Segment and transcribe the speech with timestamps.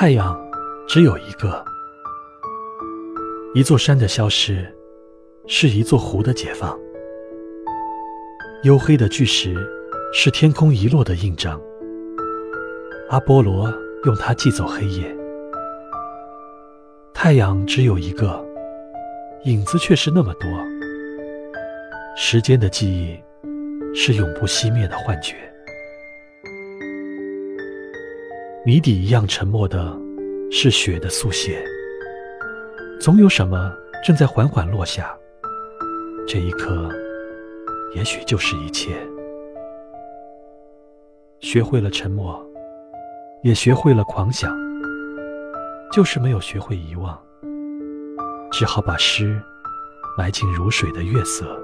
[0.00, 0.40] 太阳
[0.86, 1.60] 只有一个，
[3.52, 4.64] 一座山的消失，
[5.48, 6.78] 是一座湖的解放。
[8.62, 9.56] 黝黑的巨石，
[10.12, 11.60] 是天空遗落的印章。
[13.10, 13.74] 阿波罗
[14.04, 15.12] 用它寄走黑夜。
[17.12, 18.46] 太阳只有一个，
[19.46, 20.48] 影子却是那么多。
[22.16, 23.20] 时间的记忆，
[23.96, 25.47] 是永不熄灭的幻觉。
[28.66, 29.96] 谜底一样沉默的，
[30.50, 31.64] 是雪的速写。
[33.00, 33.72] 总有什么
[34.04, 35.16] 正在缓缓落下。
[36.26, 36.90] 这一刻，
[37.94, 38.90] 也许就是一切。
[41.40, 42.44] 学会了沉默，
[43.42, 44.54] 也学会了狂想，
[45.92, 47.18] 就是没有学会遗忘。
[48.50, 49.40] 只好把诗
[50.18, 51.58] 埋进如水的月色。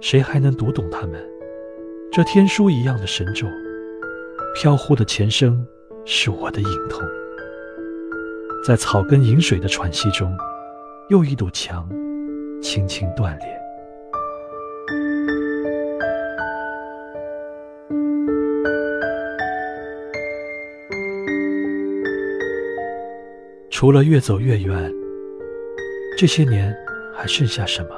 [0.00, 1.24] 谁还能读懂他们？
[2.10, 3.46] 这天书一样的神咒。
[4.58, 5.62] 飘忽的前生
[6.06, 7.02] 是我的隐痛，
[8.64, 10.34] 在草根饮水的喘息中，
[11.10, 11.86] 又一堵墙
[12.62, 13.46] 轻轻断裂。
[23.70, 24.90] 除了越走越远，
[26.16, 26.74] 这些年
[27.14, 27.90] 还剩下什么？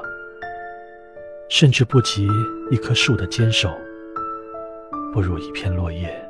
[1.48, 2.26] 甚至不及
[2.68, 3.70] 一棵树的坚守，
[5.14, 6.27] 不如一片落叶。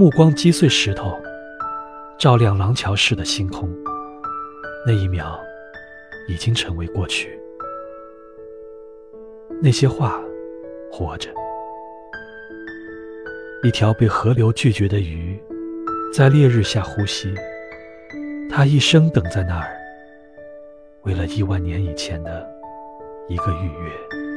[0.00, 1.14] 目光击碎石头，
[2.18, 3.68] 照亮廊桥似的星空。
[4.86, 5.38] 那一秒，
[6.26, 7.38] 已经成为过去。
[9.60, 10.18] 那些话，
[10.90, 11.28] 活着。
[13.62, 15.38] 一条被河流拒绝的鱼，
[16.14, 17.34] 在烈日下呼吸。
[18.50, 19.76] 它一生等在那儿，
[21.02, 22.50] 为了亿万年以前的
[23.28, 24.29] 一个预约。